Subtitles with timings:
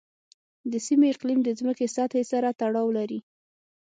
[0.71, 3.19] د سیمې اقلیم د ځمکې سطحې سره تړاو لري.